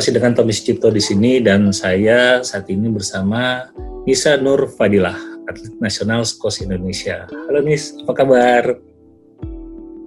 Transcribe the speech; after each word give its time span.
Masih 0.00 0.16
dengan 0.16 0.32
Tommy 0.32 0.56
Cipto 0.56 0.88
di 0.88 0.96
sini 0.96 1.44
dan 1.44 1.76
saya 1.76 2.40
saat 2.40 2.72
ini 2.72 2.88
bersama 2.88 3.68
Nisa 4.08 4.40
Nur 4.40 4.64
Fadilah, 4.72 5.12
atlet 5.44 5.76
nasional 5.76 6.24
skos 6.24 6.64
Indonesia. 6.64 7.28
Halo 7.28 7.60
Nis, 7.60 7.92
apa 8.00 8.24
kabar? 8.24 8.80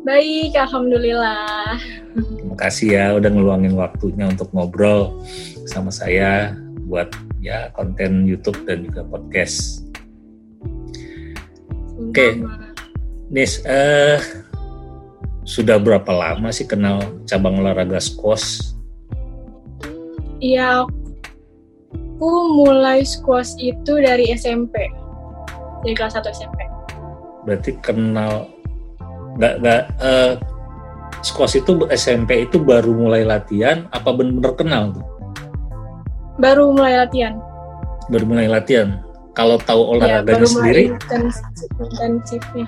Baik, 0.01 0.57
alhamdulillah. 0.57 1.77
Terima 2.09 2.57
kasih 2.57 2.87
ya 2.89 3.05
udah 3.21 3.29
ngeluangin 3.37 3.77
waktunya 3.77 4.33
untuk 4.33 4.49
ngobrol 4.49 5.21
sama 5.69 5.93
saya 5.93 6.57
buat 6.89 7.13
ya 7.37 7.69
konten 7.77 8.25
YouTube 8.25 8.65
dan 8.65 8.89
juga 8.89 9.05
podcast. 9.05 9.85
Oke, 12.01 12.17
okay. 12.17 12.31
Nis, 13.29 13.61
uh, 13.61 14.17
sudah 15.45 15.77
berapa 15.77 16.09
lama 16.09 16.49
sih 16.49 16.65
kenal 16.65 16.97
cabang 17.29 17.61
olahraga 17.61 18.01
squash? 18.01 18.73
Iya, 20.43 20.83
aku 22.19 22.31
mulai 22.51 23.07
squash 23.07 23.55
itu 23.63 24.03
dari 24.03 24.27
SMP, 24.35 24.75
dari 25.87 25.95
kelas 25.95 26.19
1 26.19 26.35
SMP. 26.35 26.59
Berarti 27.47 27.71
kenal 27.79 28.51
nggak 29.39 29.53
nggak 29.63 29.81
uh, 30.03 30.35
squash 31.23 31.55
itu 31.55 31.87
SMP 31.95 32.43
itu 32.43 32.59
baru 32.59 32.91
mulai 32.91 33.23
latihan 33.23 33.87
apa 33.95 34.11
benar-benar 34.11 34.53
kenal 34.59 34.83
tuh? 34.91 35.05
Baru 36.43 36.75
mulai 36.75 37.07
latihan. 37.07 37.39
Baru 38.11 38.27
mulai 38.27 38.51
latihan. 38.51 38.99
Kalau 39.39 39.55
tahu 39.63 39.79
iya, 39.79 39.91
olahraganya 39.95 40.43
ya, 40.43 40.51
sendiri? 40.51 40.83
intensifnya. 41.79 42.67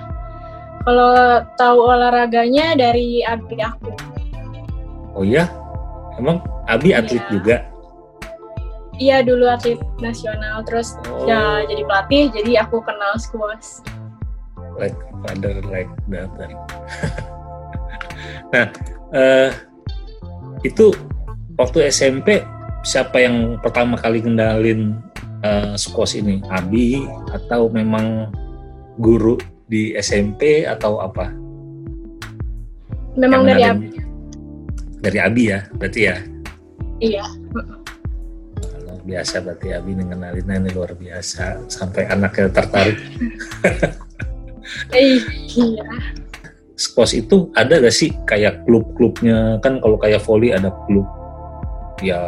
Kalau 0.80 1.12
tahu 1.60 1.78
olahraganya 1.92 2.72
dari 2.72 3.20
abi 3.20 3.60
aku. 3.60 3.92
Oh 5.12 5.24
iya? 5.28 5.44
Emang 6.16 6.40
Abi 6.66 6.96
atlet 6.96 7.20
ya. 7.20 7.30
juga? 7.30 7.56
Iya 8.96 9.16
dulu 9.20 9.44
atlet 9.44 9.76
nasional, 10.00 10.64
terus 10.64 10.96
oh. 11.12 11.28
ya 11.28 11.60
jadi 11.68 11.82
pelatih, 11.84 12.24
jadi 12.32 12.64
aku 12.64 12.80
kenal 12.80 13.12
squash. 13.20 13.84
Like 14.80 14.96
father, 15.24 15.60
like 15.68 15.88
daughter. 16.08 16.48
nah, 18.52 18.66
uh, 19.12 19.48
itu 20.64 20.96
waktu 21.60 21.92
SMP 21.92 22.40
siapa 22.80 23.20
yang 23.20 23.60
pertama 23.60 24.00
kali 24.00 24.24
kendalin 24.24 24.96
uh, 25.44 25.76
squash 25.76 26.16
ini? 26.16 26.40
Abi 26.48 27.04
atau 27.36 27.68
memang 27.68 28.32
guru 28.96 29.36
di 29.68 29.92
SMP 30.00 30.64
atau 30.64 31.04
apa? 31.04 31.28
Memang 33.16 33.44
dari 33.44 33.62
Abi. 33.64 33.88
Dari 35.06 35.22
Abi 35.22 35.54
ya, 35.54 35.62
berarti 35.78 36.00
ya? 36.02 36.18
Iya. 36.98 37.24
Luar 38.82 39.00
biasa 39.06 39.38
berarti 39.38 39.70
Abi 39.70 39.94
mengenalin 39.94 40.50
ini 40.50 40.70
luar 40.74 40.98
biasa 40.98 41.62
sampai 41.70 42.10
anaknya 42.10 42.50
tertarik. 42.50 42.98
iya. 45.54 45.86
Squash 46.74 47.14
itu 47.14 47.54
ada 47.54 47.78
gak 47.78 47.94
sih 47.94 48.10
kayak 48.26 48.66
klub-klubnya 48.66 49.62
kan 49.62 49.78
kalau 49.78 49.94
kayak 49.94 50.26
volley 50.26 50.50
ada 50.50 50.74
klub 50.90 51.06
ya 52.02 52.18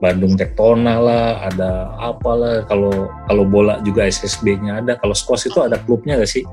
Bandung 0.00 0.32
Tektona 0.32 0.96
lah, 0.96 1.44
ada 1.44 1.92
apalah 2.00 2.64
kalau 2.64 3.12
kalau 3.28 3.44
bola 3.44 3.84
juga 3.84 4.08
SSB-nya 4.08 4.80
ada. 4.80 4.96
Kalau 4.96 5.12
squash 5.12 5.52
itu 5.52 5.60
ada 5.60 5.76
klubnya 5.84 6.16
gak 6.16 6.32
sih? 6.40 6.44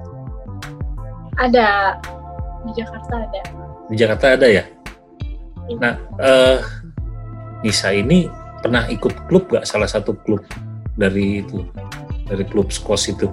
Ada 1.40 1.96
di 2.68 2.72
Jakarta 2.75 3.16
ada. 3.24 3.42
Di 3.88 3.96
Jakarta 3.96 4.25
ada 4.36 4.48
ya. 4.52 4.64
Nah, 5.79 5.96
uh, 6.19 6.59
Nisa 7.63 7.96
ini 7.96 8.28
pernah 8.59 8.88
ikut 8.91 9.28
klub 9.31 9.47
gak? 9.51 9.63
Salah 9.63 9.88
satu 9.88 10.16
klub 10.24 10.44
dari 11.00 11.44
itu, 11.44 11.63
dari 12.28 12.44
klub 12.47 12.72
squash 12.72 13.12
itu? 13.12 13.31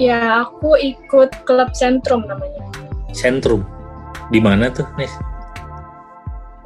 Ya, 0.00 0.46
aku 0.48 0.80
ikut 0.80 1.44
klub 1.44 1.70
Sentrum 1.76 2.24
namanya. 2.24 2.64
Sentrum, 3.12 3.60
di 4.32 4.40
mana 4.40 4.72
tuh, 4.72 4.88
Nis? 4.96 5.12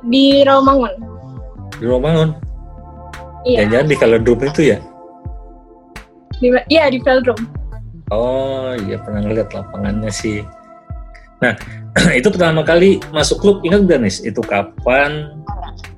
Di 0.06 0.46
Rawamangun 0.46 1.14
di 1.78 1.84
Romangun 1.86 2.30
iya 3.44 3.66
jangan 3.66 3.86
di 3.90 3.96
Velodrome 3.98 4.44
itu 4.48 4.60
ya 4.74 4.78
di, 6.38 6.48
iya 6.70 6.84
di 6.90 6.98
Velodrome 7.02 7.44
oh 8.14 8.72
iya 8.86 8.96
pernah 9.02 9.20
ngeliat 9.26 9.50
lapangannya 9.50 10.10
sih 10.10 10.40
nah 11.42 11.54
itu 12.18 12.28
pertama 12.30 12.66
kali 12.66 12.98
masuk 13.14 13.38
klub 13.38 13.56
ingat 13.62 13.86
gak 13.86 14.00
nih 14.02 14.14
itu 14.26 14.40
kapan 14.42 15.30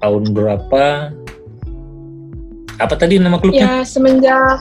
tahun 0.00 0.24
berapa 0.36 1.12
apa 2.76 2.94
tadi 3.00 3.16
nama 3.16 3.40
klubnya? 3.40 3.80
Ya 3.80 3.88
semenjak 3.88 4.60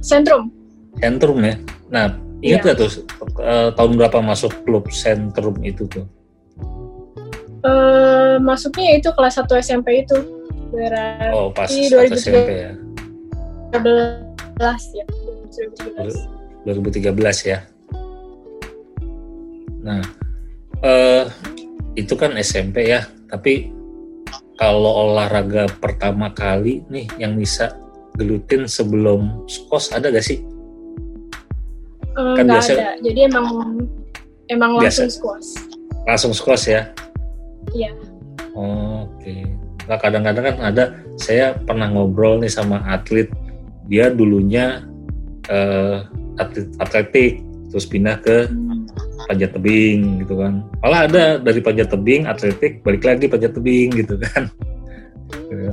Sentrum. 0.00 0.48
Sentrum 0.96 1.38
ya. 1.44 1.54
Nah 1.92 2.16
ingat 2.40 2.60
ya. 2.64 2.66
gak 2.72 2.76
tuh 2.80 2.90
uh, 3.44 3.68
tahun 3.76 4.00
berapa 4.00 4.18
masuk 4.24 4.64
klub 4.64 4.88
Sentrum 4.88 5.60
itu 5.60 5.84
tuh? 5.92 6.08
Uh, 7.62 8.42
masuknya 8.42 8.98
itu 8.98 9.12
kelas 9.14 9.38
1 9.38 9.46
SMP 9.62 10.02
itu. 10.02 10.18
Berarti 10.72 11.36
oh, 11.36 11.52
pas 11.52 11.68
2013 11.68 12.16
SMP 12.16 12.50
ya. 12.50 12.72
2013 13.76 14.96
ya. 14.96 15.04
2013. 16.64 16.64
2013 16.64 17.52
ya. 17.52 17.58
Nah, 19.82 20.02
uh, 20.82 21.24
itu 21.94 22.14
kan 22.18 22.34
SMP 22.38 22.90
ya, 22.90 23.06
tapi 23.30 23.72
kalau 24.60 25.10
olahraga 25.10 25.66
pertama 25.80 26.30
kali 26.30 26.84
nih 26.92 27.08
yang 27.18 27.34
bisa 27.34 27.74
gelutin 28.14 28.68
sebelum 28.68 29.42
skos 29.48 29.90
ada 29.90 30.12
gak 30.12 30.22
sih? 30.24 30.44
Uh, 32.12 32.36
kan 32.36 32.44
biasa, 32.44 32.72
ada. 32.76 32.90
Jadi 33.00 33.20
emang 33.26 33.46
emang 34.52 34.76
langsung 34.78 35.08
biasa. 35.08 35.16
skos. 35.16 35.46
Langsung 36.04 36.32
skos 36.36 36.68
ya? 36.68 36.92
Iya. 37.72 37.96
Oh, 38.52 39.08
Oke. 39.08 39.24
Okay. 39.24 39.42
Nah 39.88 39.98
kadang-kadang 39.98 40.44
kan 40.52 40.56
ada 40.62 40.84
saya 41.18 41.56
pernah 41.56 41.90
ngobrol 41.90 42.38
nih 42.38 42.52
sama 42.52 42.84
atlet 42.86 43.26
dia 43.90 44.12
dulunya 44.12 44.86
uh, 45.50 46.06
atlet 46.38 46.68
atletik 46.78 47.42
terus 47.72 47.88
pindah 47.88 48.20
ke 48.22 48.46
panjat 49.28 49.50
tebing 49.54 50.24
gitu 50.24 50.34
kan. 50.38 50.64
Malah 50.80 51.00
ada 51.08 51.24
dari 51.38 51.60
panjat 51.62 51.88
tebing 51.90 52.26
atletik 52.26 52.82
balik 52.82 53.04
lagi 53.06 53.26
panjat 53.26 53.52
tebing 53.54 53.90
gitu 53.94 54.18
kan. 54.18 54.50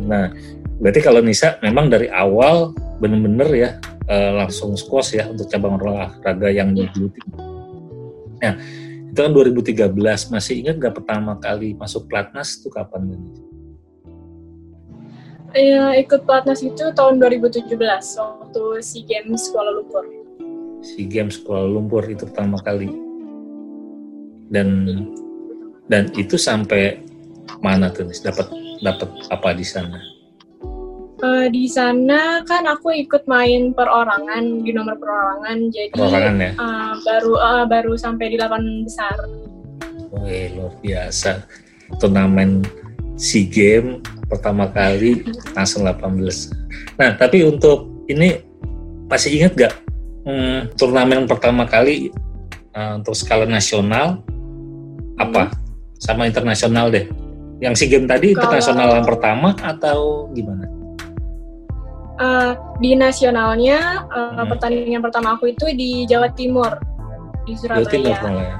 Nah 0.06 0.32
berarti 0.80 1.00
kalau 1.04 1.20
Nisa 1.20 1.60
memang 1.60 1.92
dari 1.92 2.08
awal 2.08 2.72
bener-bener 3.00 3.50
ya 3.52 3.70
uh, 4.08 4.32
langsung 4.44 4.76
squash 4.76 5.16
ya 5.16 5.28
untuk 5.28 5.48
cabang 5.48 5.80
olahraga 5.80 6.50
yang 6.52 6.72
digeluti. 6.76 7.22
Nah 8.40 8.56
itu 9.10 9.20
kan 9.20 9.32
2013 9.34 9.90
masih 10.30 10.54
ingat 10.62 10.76
nggak 10.78 10.96
pertama 11.02 11.36
kali 11.42 11.74
masuk 11.74 12.06
pelatnas 12.06 12.62
itu 12.62 12.70
kapan? 12.70 13.10
Ya, 15.58 15.98
ikut 15.98 16.30
pelatnas 16.30 16.62
itu 16.62 16.94
tahun 16.94 17.18
2017 17.18 17.74
waktu 17.74 18.64
SEA 18.86 19.02
Games 19.10 19.50
Kuala 19.50 19.74
Lumpur. 19.74 20.06
SEA 20.86 21.10
Games 21.10 21.42
Kuala 21.42 21.66
Lumpur 21.66 22.06
itu 22.06 22.30
pertama 22.30 22.62
kali. 22.62 23.09
Dan 24.50 24.70
dan 25.90 26.10
itu 26.18 26.38
sampai 26.38 27.02
mana 27.62 27.90
tuh 27.90 28.10
dapat 28.22 28.48
dapat 28.82 29.10
apa 29.30 29.50
di 29.54 29.66
sana? 29.66 29.98
Uh, 31.20 31.52
di 31.52 31.68
sana 31.68 32.40
kan 32.48 32.64
aku 32.64 32.96
ikut 32.96 33.28
main 33.28 33.76
perorangan 33.76 34.64
di 34.64 34.72
nomor 34.72 34.96
perorangan 34.96 35.68
jadi 35.68 35.92
perorangan 35.92 36.36
ya? 36.40 36.52
uh, 36.56 36.94
baru 37.04 37.34
uh, 37.36 37.66
baru 37.68 37.94
sampai 38.00 38.32
di 38.32 38.36
delapan 38.40 38.88
besar. 38.88 39.18
Wih 40.16 40.56
luar 40.56 40.74
biasa 40.80 41.44
turnamen 42.00 42.64
SEA 43.20 43.52
Games 43.52 44.00
pertama 44.30 44.70
kali 44.70 45.26
langsung 45.58 45.84
18. 45.84 46.54
Nah, 47.02 47.18
tapi 47.18 47.42
untuk 47.44 48.06
ini 48.06 48.40
masih 49.10 49.42
ingat 49.42 49.54
gak 49.58 49.74
hmm, 50.24 50.78
turnamen 50.78 51.26
pertama 51.26 51.66
kali 51.66 52.14
uh, 52.78 53.02
untuk 53.02 53.18
skala 53.18 53.50
nasional 53.50 54.22
apa? 55.20 55.52
Hmm. 55.52 55.58
Sama 56.00 56.24
internasional 56.26 56.88
deh. 56.90 57.06
Yang 57.60 57.84
SEA 57.84 57.90
Games 57.92 58.08
tadi 58.08 58.32
Kalau, 58.32 58.40
internasional 58.40 58.88
yang 58.96 59.06
pertama 59.08 59.50
atau 59.60 60.32
gimana? 60.32 60.66
Uh, 62.20 62.52
di 62.80 62.96
nasionalnya 62.96 64.08
uh, 64.12 64.44
hmm. 64.44 64.48
pertandingan 64.48 65.04
pertama 65.04 65.36
aku 65.36 65.52
itu 65.52 65.72
di 65.76 66.08
Jawa 66.08 66.32
Timur 66.32 66.80
di 67.44 67.54
Surabaya. 67.60 67.84
Jawa 67.84 67.92
Timur 67.92 68.16
ya. 68.16 68.56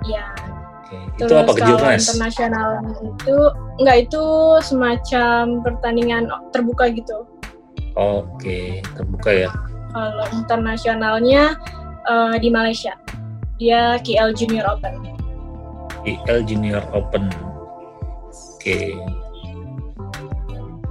Iya. 0.00 0.24
Okay. 0.90 1.02
Itu 1.22 1.34
apa 1.38 1.52
kejurnas? 1.54 2.02
internasional 2.10 2.70
itu 2.98 3.36
enggak 3.78 3.96
itu 4.10 4.24
semacam 4.66 5.62
pertandingan 5.62 6.26
terbuka 6.50 6.90
gitu. 6.90 7.22
Oke, 7.94 8.26
okay. 8.38 8.66
terbuka 8.98 9.30
ya. 9.30 9.50
Kalau 9.90 10.26
internasionalnya 10.34 11.58
uh, 12.06 12.34
di 12.38 12.50
Malaysia. 12.50 12.94
Dia 13.60 14.00
KL 14.00 14.32
Junior 14.32 14.66
Open. 14.66 15.19
KL 16.04 16.38
Junior 16.46 16.84
Open. 16.92 17.28
Oke. 17.30 18.60
Okay. 18.60 18.88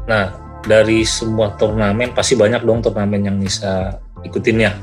Nah, 0.10 0.34
dari 0.66 1.06
semua 1.06 1.54
turnamen 1.56 2.12
pasti 2.18 2.34
banyak 2.34 2.66
dong 2.66 2.82
turnamen 2.82 3.30
yang 3.30 3.38
bisa 3.38 3.98
ikutin 4.26 4.66
ya. 4.66 4.74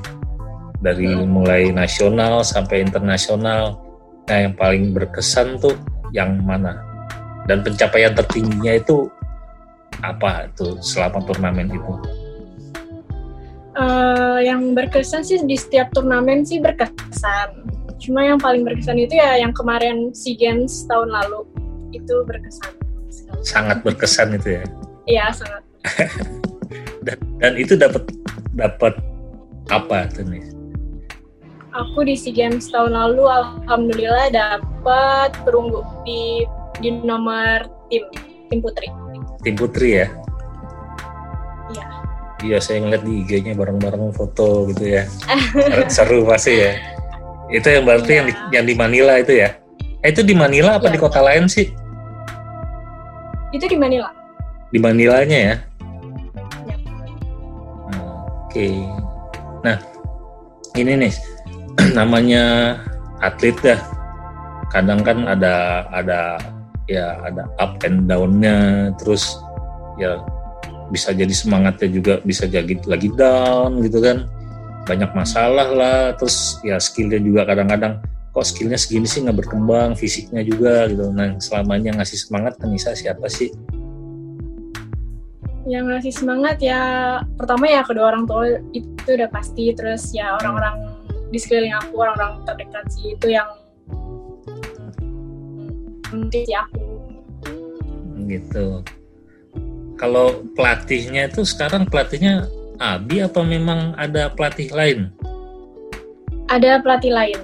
Dari 0.78 1.08
hmm. 1.10 1.26
mulai 1.26 1.74
nasional 1.74 2.46
sampai 2.46 2.86
internasional. 2.86 3.82
Nah, 4.26 4.38
yang 4.38 4.54
paling 4.54 4.94
berkesan 4.94 5.58
tuh 5.58 5.74
yang 6.14 6.38
mana? 6.42 6.78
Dan 7.46 7.62
pencapaian 7.62 8.10
tertingginya 8.14 8.74
itu 8.74 9.06
apa 10.02 10.50
tuh 10.58 10.78
selama 10.82 11.22
turnamen 11.24 11.70
itu? 11.70 11.92
Uh, 13.76 14.40
yang 14.40 14.72
berkesan 14.72 15.20
sih 15.20 15.36
di 15.44 15.54
setiap 15.54 15.92
turnamen 15.92 16.42
sih 16.42 16.58
berkesan. 16.58 17.76
Cuma 17.96 18.20
yang 18.20 18.36
paling 18.36 18.62
berkesan 18.62 19.00
itu 19.00 19.16
ya 19.16 19.40
yang 19.40 19.56
kemarin 19.56 20.12
SEA 20.12 20.36
Games 20.36 20.84
tahun 20.88 21.08
lalu 21.08 21.48
itu 21.96 22.14
berkesan. 22.28 22.72
Sangat 23.40 23.80
berkesan 23.80 24.36
itu 24.36 24.60
ya. 24.60 24.64
Iya 25.08 25.24
sangat. 25.32 25.62
dan, 27.06 27.18
dan 27.40 27.52
itu 27.56 27.72
dapat 27.78 28.04
dapat 28.52 28.94
apa 29.72 30.10
tuh 30.12 30.28
nih? 30.28 30.44
Aku 31.72 32.04
di 32.04 32.16
SEA 32.16 32.36
Games 32.36 32.68
tahun 32.68 32.92
lalu 32.92 33.24
alhamdulillah 33.24 34.28
dapat 34.32 35.32
perunggu 35.44 35.80
di 36.04 36.44
di 36.84 36.92
nomor 36.92 37.64
tim 37.88 38.04
tim 38.52 38.60
putri. 38.60 38.88
Tim 39.40 39.54
putri 39.56 40.04
ya? 40.04 40.08
Iya. 41.72 41.86
Iya 42.44 42.58
saya 42.60 42.84
ngeliat 42.84 43.02
di 43.08 43.24
IG-nya 43.24 43.56
bareng-bareng 43.56 44.12
foto 44.12 44.68
gitu 44.68 45.00
ya. 45.00 45.08
Seru 45.88 46.28
pasti 46.28 46.60
ya. 46.60 46.76
Itu 47.50 47.66
yang 47.70 47.84
berarti 47.86 48.10
iya. 48.10 48.18
yang 48.18 48.26
di, 48.26 48.34
yang 48.52 48.64
di 48.66 48.74
Manila 48.74 49.14
itu 49.22 49.32
ya? 49.38 49.54
Eh, 50.02 50.10
itu 50.10 50.22
di 50.26 50.34
Manila 50.34 50.78
apa 50.78 50.90
iya. 50.90 50.94
di 50.94 50.98
kota 50.98 51.20
lain 51.22 51.46
sih? 51.46 51.70
Itu 53.54 53.66
di 53.70 53.78
Manila. 53.78 54.10
Di 54.74 54.78
Manilanya 54.82 55.38
ya? 55.38 55.56
ya. 56.66 56.76
Oke. 58.50 58.50
Okay. 58.50 58.74
Nah, 59.62 59.78
ini 60.74 60.92
nih 61.06 61.14
namanya 61.98 62.76
atlet 63.22 63.54
dah. 63.62 63.80
Kadang 64.74 65.06
kan 65.06 65.22
ada 65.30 65.86
ada 65.94 66.42
ya 66.90 67.18
ada 67.22 67.46
up 67.62 67.78
and 67.86 68.10
down-nya 68.10 68.90
terus 68.98 69.38
ya 69.98 70.18
bisa 70.90 71.10
jadi 71.10 71.30
semangatnya 71.34 71.88
juga 71.90 72.14
bisa 72.22 72.46
jadi 72.46 72.78
lagi 72.86 73.10
down 73.14 73.82
gitu 73.82 73.98
kan 73.98 74.26
banyak 74.86 75.10
masalah 75.12 75.68
lah 75.74 76.00
terus 76.14 76.62
ya 76.62 76.78
skillnya 76.78 77.18
juga 77.18 77.42
kadang-kadang 77.42 77.98
kok 78.30 78.46
skillnya 78.46 78.78
segini 78.78 79.08
sih 79.08 79.26
nggak 79.26 79.42
berkembang 79.42 79.98
fisiknya 79.98 80.46
juga 80.46 80.86
gitu. 80.86 81.10
Nah 81.10 81.34
selamanya 81.42 81.98
ngasih 81.98 82.28
semangat 82.28 82.54
kan 82.60 82.70
Nisa 82.70 82.94
siapa 82.94 83.26
sih? 83.26 83.50
Yang 85.66 85.84
ngasih 85.90 86.12
semangat 86.22 86.62
ya 86.62 86.80
pertama 87.34 87.66
ya 87.66 87.82
kedua 87.82 88.14
orang 88.14 88.28
tua 88.28 88.62
itu 88.70 89.08
udah 89.10 89.26
pasti 89.32 89.74
terus 89.74 90.14
ya 90.14 90.38
orang-orang 90.38 90.78
di 91.34 91.38
sekeliling 91.42 91.74
aku 91.74 91.96
orang-orang 91.98 92.46
terdekat 92.46 92.84
sih 92.92 93.18
itu 93.18 93.26
yang 93.34 93.48
nanti 96.14 96.46
aku. 96.54 96.84
Gitu. 98.30 98.66
Kalau 99.96 100.44
pelatihnya 100.52 101.32
itu 101.32 101.40
sekarang 101.42 101.88
pelatihnya 101.88 102.44
Abi 102.76 103.24
apa 103.24 103.40
memang 103.40 103.96
ada 103.96 104.28
pelatih 104.28 104.68
lain? 104.72 105.08
Ada 106.52 106.84
pelatih 106.84 107.12
lain. 107.12 107.40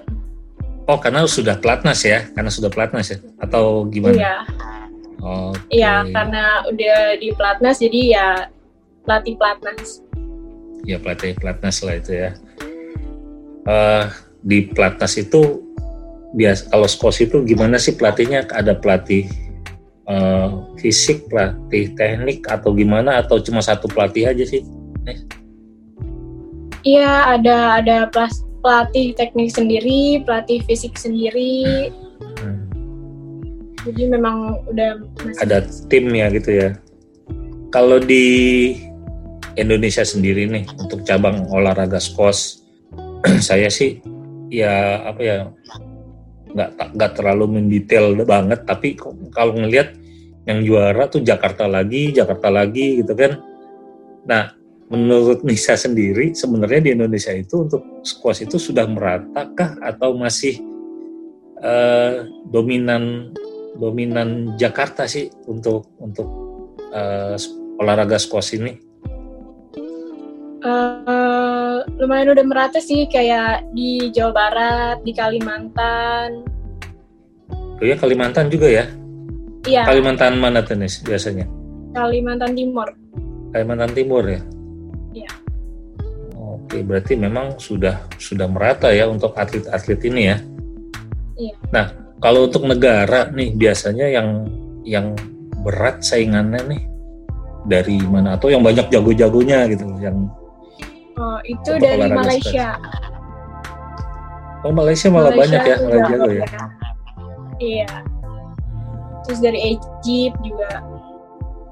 Oh, 0.85 0.99
karena 1.01 1.25
sudah 1.25 1.57
pelatnas 1.57 2.05
ya? 2.05 2.27
Karena 2.37 2.51
sudah 2.53 2.69
pelatnas 2.69 3.17
ya? 3.17 3.19
Atau 3.41 3.89
gimana? 3.89 4.19
Iya. 4.19 4.37
Okay. 5.23 5.79
Iya, 5.79 5.95
karena 6.11 6.45
udah 6.67 6.99
di 7.23 7.29
pelatnas 7.39 7.79
jadi 7.79 8.01
ya 8.11 8.29
pelatih 9.07 9.35
pelatnas. 9.39 10.03
Ya 10.83 10.97
pelatih 10.99 11.39
pelatnas 11.39 11.79
lah 11.87 11.95
itu 11.97 12.13
ya. 12.13 12.31
Uh, 13.63 14.11
di 14.43 14.67
pelatnas 14.75 15.15
itu 15.15 15.63
bias 16.35 16.67
kalau 16.67 16.91
skos 16.91 17.23
itu 17.23 17.47
gimana 17.47 17.79
sih 17.79 17.95
pelatihnya? 17.95 18.51
Ada 18.51 18.75
pelatih 18.77 19.31
uh, 20.11 20.67
fisik, 20.83 21.31
pelatih 21.31 21.95
teknik 21.95 22.43
atau 22.51 22.75
gimana? 22.75 23.23
Atau 23.23 23.39
cuma 23.41 23.63
satu 23.63 23.87
pelatih 23.87 24.27
aja 24.27 24.43
sih? 24.43 24.82
Iya, 26.83 27.39
ada 27.39 27.79
ada 27.79 28.11
pelatih 28.63 29.15
teknik 29.15 29.55
sendiri, 29.55 30.23
pelatih 30.27 30.63
fisik 30.67 30.99
sendiri. 30.99 31.91
Hmm. 32.43 32.67
Jadi 33.87 34.03
memang 34.11 34.63
udah 34.71 34.99
masih 35.23 35.43
ada 35.43 35.63
tim 35.87 36.11
ya 36.11 36.27
gitu 36.31 36.51
ya. 36.51 36.69
Kalau 37.71 38.03
di 38.03 38.27
Indonesia 39.55 40.03
sendiri 40.03 40.51
nih 40.51 40.65
untuk 40.79 41.07
cabang 41.07 41.47
olahraga 41.51 42.03
squash, 42.03 42.63
saya 43.49 43.71
sih 43.71 44.03
ya 44.53 45.01
apa 45.09 45.21
ya 45.23 45.37
nggak 46.53 46.71
nggak 46.93 47.13
terlalu 47.17 47.59
mendetail 47.59 48.13
banget 48.29 48.69
tapi 48.69 48.93
kalau 49.33 49.57
ngelihat 49.57 49.97
yang 50.45 50.61
juara 50.61 51.09
tuh 51.09 51.25
Jakarta 51.25 51.65
lagi 51.65 52.13
Jakarta 52.13 52.53
lagi 52.53 53.01
gitu 53.01 53.17
kan 53.17 53.41
nah 54.29 54.53
menurut 54.93 55.41
Nisa 55.41 55.73
sendiri 55.73 56.37
sebenarnya 56.37 56.81
di 56.85 56.91
Indonesia 56.93 57.33
itu 57.33 57.65
untuk 57.65 58.05
squash 58.05 58.45
itu 58.45 58.61
sudah 58.61 58.85
meratakah 58.85 59.81
atau 59.81 60.13
masih 60.13 60.61
uh, 61.65 62.29
dominan 62.53 63.33
dominan 63.81 64.53
Jakarta 64.61 65.09
sih 65.09 65.33
untuk 65.49 65.89
untuk 65.97 66.29
uh, 66.93 67.41
olahraga 67.81 68.21
squash 68.21 68.61
ini? 68.61 68.77
Uh, 70.63 71.83
lumayan 71.97 72.37
udah 72.37 72.45
merata 72.45 72.79
sih 72.79 73.09
kayak 73.09 73.65
di 73.73 74.13
Jawa 74.13 74.31
Barat, 74.37 74.97
di 75.03 75.17
Kalimantan. 75.17 76.45
Oh 77.81 77.85
ya 77.89 77.97
Kalimantan 77.97 78.53
juga 78.53 78.69
ya? 78.69 78.85
Iya. 79.65 79.89
Kalimantan 79.89 80.37
mana 80.37 80.61
tenis 80.61 81.01
biasanya? 81.01 81.49
Kalimantan 81.97 82.53
Timur. 82.53 82.93
Kalimantan 83.57 83.91
Timur 83.97 84.23
ya? 84.29 84.41
Iya. 86.73 86.81
Oke, 86.81 86.89
berarti 86.89 87.13
memang 87.21 87.61
sudah 87.61 88.09
sudah 88.17 88.49
merata 88.49 88.89
ya 88.89 89.05
untuk 89.05 89.37
atlet-atlet 89.37 90.01
ini 90.09 90.23
ya. 90.25 90.37
Iya. 91.37 91.55
Nah, 91.69 91.87
kalau 92.25 92.49
untuk 92.49 92.65
negara 92.65 93.29
nih 93.29 93.53
biasanya 93.53 94.09
yang 94.09 94.49
yang 94.89 95.13
berat 95.63 96.01
saingannya 96.01 96.65
nih 96.73 96.83
dari 97.69 98.01
mana 98.03 98.35
atau 98.41 98.49
yang 98.51 98.65
banyak 98.65 98.89
jago-jagonya 98.89 99.69
gitu 99.71 99.85
yang 100.01 100.33
Oh, 101.13 101.39
itu 101.45 101.77
dari 101.77 102.09
Malaysia. 102.09 102.73
Oh, 104.65 104.73
Malaysia 104.73 105.13
malah 105.13 105.29
Malaysia 105.29 105.61
banyak 105.61 105.63
ya, 105.69 105.77
malah 105.77 106.03
jago 106.09 106.31
ya. 106.33 106.47
Iya. 107.61 107.91
Terus 109.29 109.39
dari 109.45 109.61
Egypt 109.77 110.39
juga. 110.41 110.71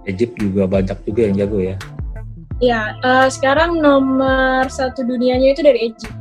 Egypt 0.05 0.35
juga 0.37 0.63
banyak 0.69 0.99
juga 1.09 1.21
yang 1.25 1.35
jago 1.41 1.59
ya. 1.59 1.77
Ya, 2.61 2.93
uh, 3.01 3.25
sekarang 3.33 3.81
nomor 3.81 4.69
satu 4.69 5.01
dunianya 5.01 5.57
itu 5.57 5.65
dari 5.65 5.89
Egypt. 5.89 6.13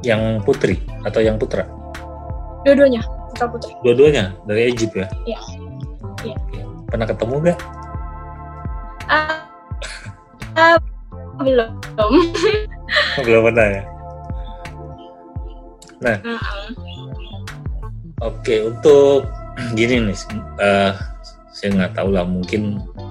Yang 0.00 0.40
putri 0.48 0.80
atau 1.04 1.20
yang 1.20 1.36
putra? 1.36 1.68
Dua-duanya, 2.64 3.04
putra 3.04 3.52
putri. 3.52 3.72
Dua-duanya 3.84 4.32
dari 4.48 4.72
Egypt 4.72 4.96
ya? 4.96 5.06
Iya. 5.28 5.40
Iya. 6.24 6.36
Pernah 6.88 7.06
ketemu 7.12 7.34
gak? 7.52 7.58
Uh, 9.12 9.36
uh, 10.56 10.78
belum. 11.44 11.70
belum 13.28 13.40
pernah 13.52 13.66
ya? 13.68 13.82
Nah, 16.00 16.16
uh 16.24 16.30
-uh. 16.32 16.68
oke 18.24 18.40
okay, 18.40 18.64
untuk 18.64 19.28
gini 19.76 20.00
nih, 20.08 20.16
uh, 20.64 20.96
saya 21.52 21.68
nggak 21.76 21.92
tahu 21.92 22.08
lah 22.16 22.24
mungkin 22.24 22.80
ya 23.04 23.07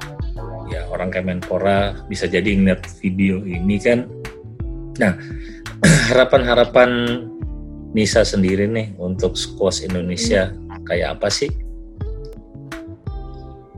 orang 0.97 1.13
Kemenpora 1.13 1.93
bisa 2.09 2.25
jadi 2.25 2.57
ngeliat 2.57 2.81
video 2.97 3.45
ini 3.45 3.77
kan. 3.77 4.09
Nah, 4.97 5.13
harapan-harapan 6.09 6.89
Nisa 7.93 8.25
sendiri 8.25 8.65
nih 8.65 8.97
untuk 8.97 9.37
squash 9.37 9.85
Indonesia 9.85 10.51
kayak 10.89 11.21
apa 11.21 11.29
sih? 11.29 11.53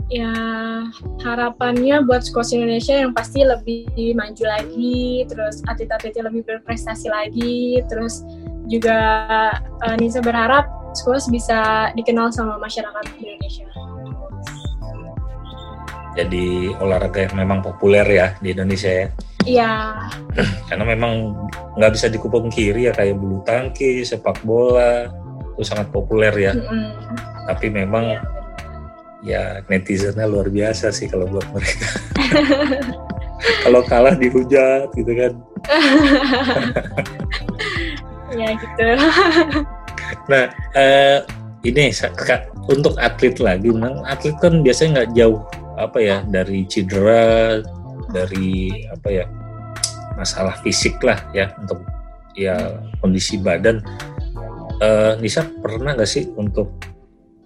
Ya 0.10 0.34
harapannya 1.22 2.02
buat 2.08 2.26
squash 2.26 2.56
Indonesia 2.58 2.98
yang 2.98 3.14
pasti 3.14 3.46
lebih 3.46 4.18
maju 4.18 4.44
lagi, 4.48 5.28
terus 5.30 5.62
atlet-atletnya 5.70 6.34
lebih 6.34 6.42
berprestasi 6.50 7.14
lagi, 7.14 7.86
terus 7.86 8.26
juga 8.66 8.98
uh, 9.86 9.96
Nisa 10.02 10.24
berharap 10.24 10.66
squash 10.98 11.30
bisa 11.30 11.92
dikenal 11.94 12.34
sama 12.34 12.58
masyarakat 12.58 13.06
Indonesia 13.22 13.70
jadi 16.24 16.76
olahraga 16.84 17.30
yang 17.30 17.36
memang 17.40 17.60
populer 17.64 18.06
ya 18.06 18.28
di 18.44 18.52
Indonesia 18.52 18.92
ya. 18.92 19.08
Iya. 19.48 19.72
Karena 20.70 20.84
memang 20.84 21.36
nggak 21.80 21.92
bisa 21.96 22.08
dikupung 22.12 22.52
kiri 22.52 22.90
ya 22.90 22.94
kayak 22.94 23.16
bulu 23.16 23.40
tangkis, 23.48 24.12
sepak 24.12 24.44
bola 24.44 25.08
itu 25.56 25.64
sangat 25.64 25.92
populer 25.92 26.34
ya. 26.36 26.54
Mm 26.56 26.64
-hmm. 26.64 26.88
Tapi 27.48 27.68
memang 27.72 28.06
ya, 29.24 29.60
ya 29.60 29.66
netizennya 29.68 30.28
luar 30.28 30.52
biasa 30.52 30.92
sih 30.92 31.08
kalau 31.08 31.28
buat 31.28 31.48
mereka. 31.56 31.88
kalau 33.66 33.82
kalah 33.86 34.16
dihujat 34.16 34.92
gitu 34.96 35.12
kan 35.16 35.34
ya 38.40 38.50
gitu 38.56 38.88
nah 40.30 40.46
eh, 40.78 41.18
ini 41.66 41.92
untuk 42.70 42.94
atlet 43.02 43.36
lagi 43.42 43.70
memang 43.74 44.06
atlet 44.06 44.36
kan 44.38 44.62
biasanya 44.62 45.04
nggak 45.04 45.12
jauh 45.18 45.40
apa 45.80 45.98
ya 46.04 46.18
dari 46.28 46.68
cedera 46.68 47.64
dari 48.12 48.68
apa 48.92 49.08
ya 49.08 49.26
masalah 50.20 50.60
fisik 50.60 51.00
lah 51.00 51.18
ya 51.32 51.56
untuk 51.64 51.80
ya 52.36 52.84
kondisi 53.00 53.40
badan 53.40 53.80
uh, 54.84 55.16
Nisa 55.24 55.48
pernah 55.64 55.96
nggak 55.96 56.10
sih 56.10 56.28
untuk 56.36 56.76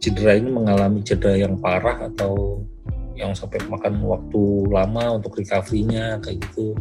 cedera 0.01 0.35
ini 0.35 0.49
mengalami 0.51 0.99
cedera 1.05 1.37
yang 1.37 1.55
parah 1.61 2.09
atau 2.11 2.61
yang 3.13 3.31
sampai 3.37 3.61
makan 3.69 4.01
waktu 4.03 4.41
lama 4.73 5.21
untuk 5.21 5.37
recovery-nya 5.37 6.17
kayak 6.19 6.41
gitu? 6.49 6.73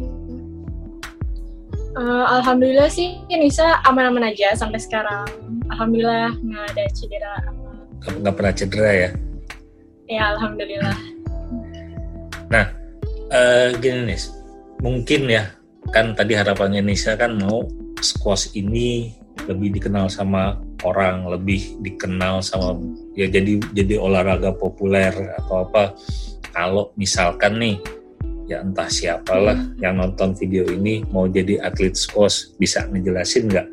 Uh, 1.93 2.25
Alhamdulillah 2.41 2.89
sih 2.89 3.21
Nisa 3.29 3.77
aman-aman 3.85 4.33
aja 4.33 4.57
sampai 4.57 4.81
sekarang. 4.81 5.29
Alhamdulillah 5.69 6.33
nggak 6.41 6.65
ada 6.73 6.83
cedera. 6.89 7.35
Nggak 8.17 8.33
pernah 8.33 8.53
cedera 8.53 8.91
ya? 8.91 9.09
Ya 10.09 10.23
Alhamdulillah. 10.35 11.12
Nah, 12.53 12.65
uh, 13.33 13.73
gini 13.81 14.13
nih, 14.13 14.21
mungkin 14.85 15.21
ya 15.25 15.49
kan 15.89 16.13
tadi 16.13 16.37
harapannya 16.37 16.85
Nisa 16.85 17.17
kan 17.17 17.33
mau 17.41 17.65
squash 17.97 18.53
ini 18.53 19.17
lebih 19.49 19.73
dikenal 19.81 20.05
sama 20.13 20.61
orang, 20.85 21.25
lebih 21.25 21.81
dikenal 21.81 22.45
sama 22.45 22.77
ya 23.17 23.25
jadi 23.25 23.57
jadi 23.73 23.97
olahraga 23.97 24.53
populer 24.53 25.09
atau 25.41 25.65
apa. 25.65 25.97
Kalau 26.53 26.93
misalkan 26.93 27.57
nih 27.57 27.81
ya 28.45 28.61
entah 28.61 28.85
siapalah 28.85 29.57
yang 29.81 29.97
nonton 29.97 30.37
video 30.37 30.67
ini 30.69 31.01
mau 31.09 31.25
jadi 31.25 31.63
atlet 31.65 31.97
squash 31.97 32.53
bisa 32.61 32.85
ngejelasin 32.91 33.49
nggak 33.49 33.67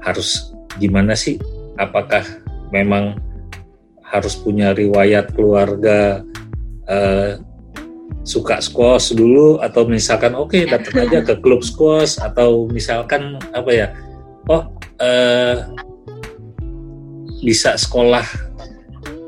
harus 0.00 0.54
gimana 0.80 1.12
sih 1.12 1.36
apakah 1.76 2.24
memang 2.72 3.18
harus 4.00 4.38
punya 4.38 4.72
riwayat 4.72 5.34
keluarga 5.34 6.22
uh, 6.88 7.36
suka 8.22 8.62
squash 8.62 9.14
dulu 9.14 9.58
atau 9.58 9.86
misalkan 9.86 10.34
oke 10.38 10.54
okay, 10.54 10.62
datang 10.66 11.06
aja 11.06 11.20
ke 11.26 11.34
klub 11.42 11.62
squash 11.66 12.18
atau 12.22 12.70
misalkan 12.70 13.38
apa 13.50 13.70
ya 13.70 13.86
oh 14.46 14.70
uh, 15.02 15.56
bisa 17.42 17.74
sekolah 17.74 18.22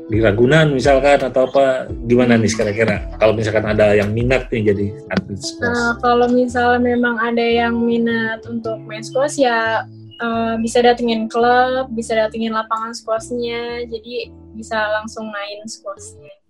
di 0.05 0.21
Ragunan 0.21 0.69
misalkan 0.69 1.17
atau 1.17 1.49
apa 1.49 1.89
gimana 2.05 2.37
nih 2.37 2.53
kira-kira 2.53 3.09
kalau 3.17 3.33
misalkan 3.33 3.65
ada 3.65 3.97
yang 3.97 4.13
minat 4.13 4.47
nih 4.53 4.71
jadi 4.71 4.85
atlet 5.11 5.41
squash? 5.41 5.75
Uh, 5.75 5.93
kalau 5.99 6.27
misalnya 6.29 6.79
memang 6.79 7.17
ada 7.17 7.41
yang 7.41 7.73
minat 7.81 8.45
untuk 8.45 8.77
main 8.85 9.01
squash 9.01 9.41
ya 9.41 9.83
uh, 10.21 10.55
bisa 10.61 10.79
datengin 10.85 11.27
klub, 11.27 11.91
bisa 11.91 12.15
datengin 12.15 12.55
lapangan 12.55 12.93
squashnya, 12.95 13.83
jadi 13.89 14.31
bisa 14.55 14.77
langsung 15.01 15.27
main 15.27 15.65
squashnya. 15.67 16.44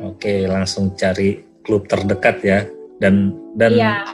Oke, 0.00 0.44
langsung 0.44 0.92
cari 0.96 1.40
klub 1.64 1.88
terdekat 1.88 2.36
ya 2.44 2.58
dan 3.00 3.32
dan 3.56 3.72
ya. 3.76 4.04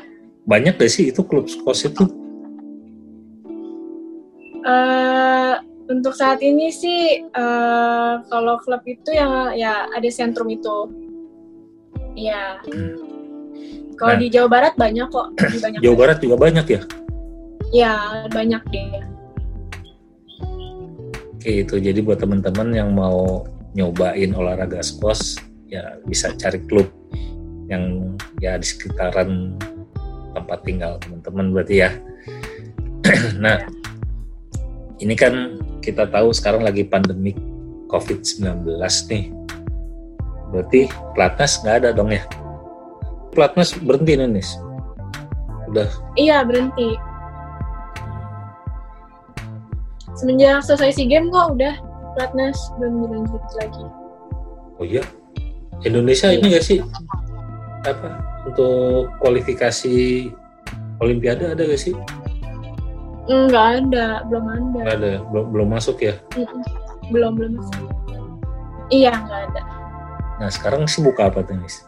banyak 0.46 0.78
gak 0.78 0.90
sih 0.90 1.11
itu 1.11 1.23
klub 1.26 1.50
squash 1.50 1.90
itu? 1.90 2.06
Uh, 4.66 5.54
untuk 5.87 6.14
saat 6.14 6.42
ini 6.42 6.75
sih 6.75 7.23
uh, 7.35 8.18
kalau 8.26 8.58
klub 8.62 8.82
itu 8.87 9.14
yang 9.14 9.54
ya 9.54 9.87
ada 9.94 10.08
sentrum 10.11 10.50
itu. 10.50 10.90
Iya. 12.18 12.62
Hmm. 12.66 12.94
Kalau 13.96 14.14
nah, 14.14 14.20
di 14.20 14.28
Jawa 14.28 14.49
Barat 14.50 14.75
banyak 14.76 15.08
kok. 15.08 15.28
Banyak 15.38 15.80
Jawa 15.80 15.96
Barat 15.96 16.18
juga 16.20 16.37
banyak 16.37 16.66
ya? 16.68 16.82
Ya 17.75 17.94
banyak 18.30 18.62
deh. 18.70 19.02
Oke 21.38 21.62
itu 21.62 21.75
jadi 21.78 21.99
buat 22.02 22.18
teman-teman 22.18 22.75
yang 22.75 22.90
mau 22.90 23.46
nyobain 23.76 24.35
olahraga 24.35 24.82
squash 24.82 25.38
ya 25.66 25.99
bisa 26.06 26.30
cari 26.38 26.62
klub 26.66 26.87
yang 27.66 28.14
ya 28.38 28.54
di 28.54 28.66
sekitaran 28.66 29.58
tempat 30.37 30.58
tinggal 30.62 30.99
teman-teman 31.02 31.46
berarti 31.50 31.75
ya. 31.82 31.90
nah 33.44 33.58
ini 35.02 35.14
kan 35.18 35.61
kita 35.82 36.08
tahu 36.08 36.32
sekarang 36.32 36.64
lagi 36.64 36.87
pandemi 36.87 37.35
COVID-19 37.90 38.66
nih. 39.11 39.25
Berarti 40.50 40.80
pelatnas 41.14 41.58
nggak 41.62 41.76
ada 41.82 41.88
dong 41.90 42.11
ya? 42.14 42.23
Pelatnas 43.35 43.75
berhenti 43.76 44.16
nih, 44.16 44.28
Nis? 44.30 44.56
Udah? 45.68 45.90
Iya, 46.14 46.46
berhenti. 46.46 46.96
Semenjak 50.16 50.64
selesai 50.64 50.96
SEA 50.96 51.12
Games 51.12 51.28
kok 51.28 51.61
udah 51.61 51.75
pelatnas 52.16 52.56
belum 52.80 53.04
dilanjut 53.04 53.44
lagi. 53.61 53.85
Oh 54.80 54.87
iya? 54.87 55.04
Indonesia 55.85 56.33
ini 56.33 56.56
nggak 56.56 56.64
sih? 56.64 56.78
Apa? 57.85 58.23
Untuk 58.47 59.12
kualifikasi 59.21 60.30
Olimpiade 60.97 61.52
ada 61.52 61.61
gak 61.68 61.76
sih? 61.76 61.92
Enggak 63.26 63.85
ada, 63.85 64.25
belum 64.30 64.45
ada. 64.49 64.78
Enggak 64.80 64.97
ada, 64.97 65.12
belum 65.28 65.47
belum 65.52 65.68
masuk 65.76 65.99
ya? 66.00 66.14
Belum 67.12 67.37
belum 67.37 67.52
masuk. 67.61 67.85
Iya 68.88 69.12
enggak 69.12 69.40
ada. 69.50 69.62
Nah 70.40 70.49
sekarang 70.49 70.88
sih 70.88 71.02
buka 71.04 71.28
apa 71.28 71.42
tenis? 71.45 71.85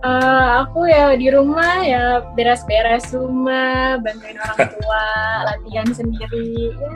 Uh, 0.00 0.64
aku 0.64 0.88
ya 0.88 1.12
di 1.12 1.28
rumah 1.28 1.84
ya 1.84 2.24
beres-beres 2.32 3.12
rumah, 3.12 4.00
bantuin 4.00 4.36
orang 4.40 4.72
tua, 4.76 5.06
latihan 5.44 5.88
sendiri. 5.92 6.72
Ya. 6.72 6.92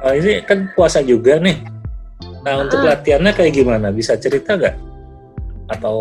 Uh, 0.00 0.12
ini 0.16 0.44
kan 0.44 0.68
puasa 0.76 1.00
juga 1.00 1.40
nih. 1.40 1.60
Nah 2.40 2.54
untuk 2.64 2.80
uh. 2.80 2.94
latihannya 2.94 3.32
kayak 3.36 3.52
gimana? 3.52 3.92
Bisa 3.92 4.16
cerita 4.16 4.56
nggak? 4.56 4.76
Atau 5.70 5.98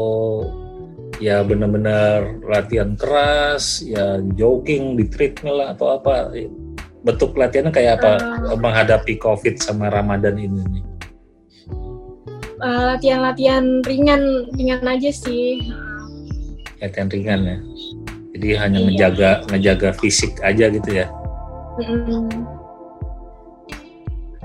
ya 1.19 1.43
benar-benar 1.43 2.39
latihan 2.47 2.95
keras, 2.95 3.83
ya 3.83 4.23
jogging 4.39 4.95
di 4.95 5.05
treadmill 5.07 5.63
atau 5.67 5.99
apa. 5.99 6.31
Bentuk 6.99 7.35
latihannya 7.35 7.71
kayak 7.71 8.03
apa 8.03 8.11
uh, 8.51 8.59
menghadapi 8.59 9.15
COVID 9.19 9.59
sama 9.59 9.87
Ramadan 9.87 10.35
ini 10.35 10.61
nih? 10.67 10.83
Uh, 12.59 12.91
latihan-latihan 12.91 13.79
ringan 13.87 14.51
ringan 14.51 14.83
aja 14.83 15.11
sih. 15.15 15.71
Latihan 16.83 17.07
ringan 17.07 17.39
ya. 17.47 17.57
Jadi 18.35 18.47
hanya 18.55 18.79
iya. 18.79 18.87
ngejaga 18.87 19.31
ngejaga 19.47 19.89
fisik 19.95 20.39
aja 20.43 20.67
gitu 20.71 20.91
ya. 20.91 21.07
Mm-hmm. 21.79 22.23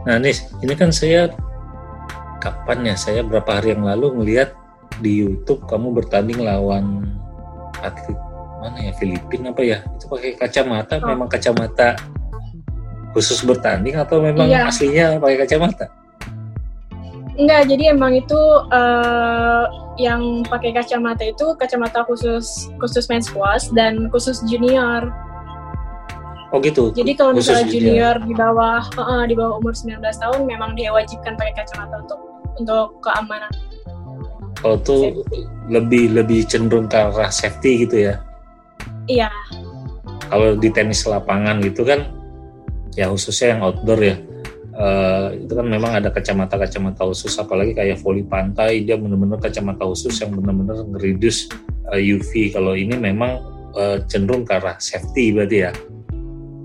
Nah, 0.04 0.20
Nis, 0.20 0.44
ini 0.60 0.74
kan 0.76 0.92
saya 0.92 1.32
kapan 2.44 2.92
ya? 2.92 2.94
Saya 3.00 3.24
berapa 3.24 3.48
hari 3.48 3.72
yang 3.72 3.88
lalu 3.88 4.20
melihat 4.20 4.52
di 5.00 5.24
YouTube 5.24 5.64
kamu 5.64 5.96
bertanding 5.96 6.44
lawan 6.44 7.08
atlet 7.80 8.20
mana 8.64 8.80
ya 8.80 8.92
Filipina 8.96 9.52
apa 9.52 9.60
ya 9.60 9.84
itu 9.92 10.08
pakai 10.08 10.30
kacamata 10.40 10.96
oh. 10.96 11.04
memang 11.04 11.28
kacamata 11.28 12.00
khusus 13.12 13.44
bertanding 13.44 13.94
atau 14.00 14.24
memang 14.24 14.48
iya. 14.48 14.66
aslinya 14.66 15.20
pakai 15.22 15.46
kacamata? 15.46 15.86
Enggak, 17.34 17.66
jadi 17.66 17.94
emang 17.94 18.14
itu 18.14 18.40
uh, 18.70 19.66
yang 19.98 20.46
pakai 20.46 20.70
kacamata 20.74 21.22
itu 21.26 21.54
kacamata 21.58 22.06
khusus 22.06 22.70
khusus 22.78 23.06
main 23.10 23.22
squash 23.22 23.70
dan 23.74 24.10
khusus 24.10 24.42
junior. 24.46 25.10
Oh 26.54 26.62
gitu. 26.62 26.94
Jadi 26.94 27.18
kalau 27.18 27.34
misalnya 27.34 27.66
junior, 27.66 28.18
junior 28.18 28.26
di 28.26 28.34
bawah 28.34 28.82
uh, 28.98 29.24
di 29.26 29.34
bawah 29.34 29.58
umur 29.58 29.74
19 29.74 29.98
tahun 30.02 30.40
memang 30.46 30.78
diwajibkan 30.78 31.34
pakai 31.34 31.54
kacamata 31.58 32.06
untuk 32.06 32.33
untuk 32.58 32.99
keamanan 33.02 33.50
kalau 34.64 34.80
tuh 34.80 35.20
lebih 35.68 36.16
lebih 36.16 36.49
cenderung 36.49 36.88
ke 36.88 36.96
arah 36.96 37.28
safety 37.28 37.84
gitu 37.84 38.08
ya? 38.08 38.16
Iya. 39.04 39.28
Kalau 40.32 40.56
di 40.56 40.73
tenis 40.73 41.04
lapangan 41.04 41.61
gitu 41.61 41.84
kan, 41.84 42.08
ya 42.96 43.12
khususnya 43.12 43.52
yang 43.52 43.61
outdoor 43.61 44.00
ya, 44.00 44.16
uh, 44.73 45.37
itu 45.37 45.52
kan 45.52 45.68
memang 45.68 46.00
ada 46.00 46.08
kacamata-kacamata 46.08 47.04
khusus, 47.04 47.37
apalagi 47.37 47.76
kayak 47.76 48.00
voli 48.00 48.25
pantai, 48.25 48.88
dia 48.88 48.96
benar-benar 48.96 49.37
kacamata 49.37 49.84
khusus 49.84 50.16
yang 50.25 50.32
benar-benar 50.32 50.80
ngeridus 50.96 51.52
uh, 51.92 52.00
eh, 52.00 52.16
UV. 52.16 52.56
Kalau 52.56 52.73
ini 52.73 52.96
memang 52.96 53.44
uh, 53.76 54.00
cenderung 54.08 54.49
ke 54.49 54.56
arah 54.56 54.80
safety 54.80 55.28
berarti 55.37 55.68
ya? 55.68 55.73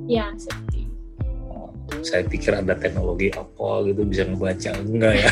Iya, 0.08 0.26
safety 0.40 0.69
saya 2.04 2.24
pikir 2.26 2.56
ada 2.56 2.74
teknologi 2.76 3.32
apa 3.34 3.84
gitu 3.88 4.02
bisa 4.08 4.24
ngebaca. 4.26 4.72
Enggak 4.84 5.14
ya. 5.20 5.32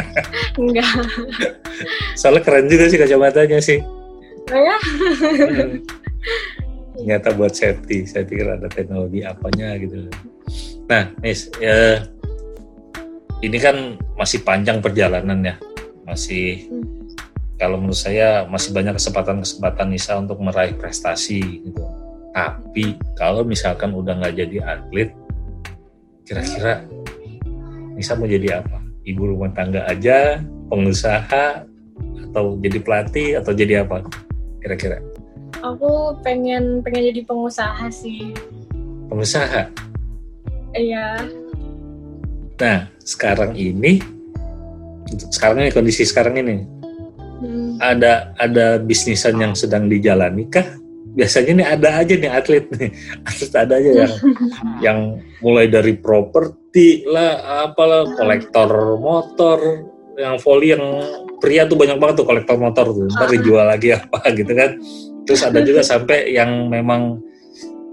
Enggak. 0.62 0.92
Soalnya 2.16 2.42
keren 2.42 2.66
juga 2.66 2.84
sih 2.88 2.98
kacamatanya 2.98 3.58
sih. 3.60 3.78
Oh 4.48 4.60
ya? 4.60 4.78
Hmm. 5.48 5.84
ternyata 6.98 7.30
buat 7.36 7.54
safety. 7.54 8.08
Saya 8.08 8.26
pikir 8.26 8.48
ada 8.48 8.66
teknologi 8.66 9.22
apanya 9.22 9.78
gitu. 9.78 10.10
Nah 10.90 11.12
Nis 11.22 11.46
ya, 11.62 12.02
ini 13.44 13.58
kan 13.60 14.00
masih 14.18 14.42
panjang 14.42 14.82
perjalanan 14.82 15.38
ya. 15.44 15.54
Masih 16.08 16.66
kalau 17.58 17.78
menurut 17.78 17.98
saya 17.98 18.46
masih 18.46 18.70
banyak 18.70 18.98
kesempatan-kesempatan 18.98 19.88
Nisa 19.90 20.18
untuk 20.18 20.38
meraih 20.42 20.74
prestasi 20.78 21.42
gitu. 21.70 21.82
Tapi 22.30 22.94
kalau 23.18 23.42
misalkan 23.42 23.90
udah 23.90 24.14
nggak 24.22 24.34
jadi 24.38 24.58
atlet, 24.62 25.10
kira-kira 26.28 26.84
Nisa 27.96 28.14
mau 28.14 28.28
jadi 28.28 28.60
apa? 28.62 28.78
Ibu 29.08 29.34
rumah 29.34 29.50
tangga 29.56 29.82
aja, 29.88 30.38
pengusaha, 30.70 31.66
atau 32.30 32.60
jadi 32.62 32.78
pelatih, 32.78 33.40
atau 33.40 33.50
jadi 33.56 33.82
apa? 33.82 34.06
Kira-kira? 34.62 35.02
Aku 35.64 36.14
pengen 36.22 36.84
pengen 36.86 37.10
jadi 37.10 37.26
pengusaha 37.26 37.90
sih. 37.90 38.30
Pengusaha? 39.10 39.66
Iya. 40.78 41.26
Nah, 42.62 42.86
sekarang 43.02 43.58
ini, 43.58 43.98
sekarang 45.34 45.66
ini 45.66 45.70
kondisi 45.74 46.06
sekarang 46.06 46.38
ini, 46.38 46.62
Hmm. 47.38 47.78
ada 47.78 48.34
ada 48.38 48.82
bisnisan 48.82 49.38
yang 49.38 49.54
sedang 49.54 49.86
dijalani 49.86 50.46
kah? 50.50 50.66
Biasanya 51.18 51.52
nih 51.58 51.66
ada 51.66 51.88
aja 51.98 52.14
nih 52.14 52.30
atlet 52.30 52.64
nih, 52.78 52.90
atlet 53.28 53.52
ada 53.58 53.74
aja 53.74 53.90
yang 53.90 54.12
yang 54.86 54.98
mulai 55.42 55.66
dari 55.66 55.98
properti 55.98 57.02
lah, 57.10 57.66
apalah 57.66 58.06
kolektor 58.14 58.70
motor, 59.02 59.58
yang 60.14 60.38
volley 60.38 60.78
yang 60.78 60.84
pria 61.42 61.66
tuh 61.66 61.74
banyak 61.74 61.98
banget 61.98 62.22
tuh 62.22 62.26
kolektor 62.26 62.54
motor 62.54 62.86
tuh, 62.94 63.10
ntar 63.10 63.26
dijual 63.34 63.66
lagi 63.66 63.98
apa 63.98 64.22
gitu 64.38 64.52
kan. 64.54 64.78
Terus 65.26 65.42
ada 65.42 65.58
juga 65.60 65.82
sampai 65.82 66.30
yang 66.30 66.70
memang 66.70 67.18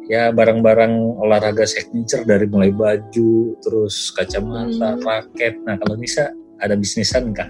ya 0.05 0.29
barang-barang 0.29 0.93
olahraga 1.17 1.65
signature 1.65 2.21
dari 2.29 2.45
mulai 2.45 2.69
baju, 2.69 3.57
terus 3.57 4.13
kacamata, 4.13 4.95
Hmm. 4.95 5.01
raket. 5.01 5.57
Nah 5.65 5.81
kalau 5.81 5.97
Nisa 5.97 6.29
ada 6.61 6.77
bisnisan 6.77 7.33
kah? 7.33 7.49